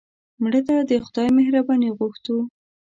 [0.41, 2.35] مړه ته د خدای مهرباني غوښتو